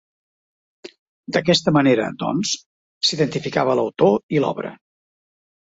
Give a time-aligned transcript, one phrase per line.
[1.37, 2.55] D'aquesta manera, doncs,
[3.11, 4.75] s'identificava l'autor i l'obra.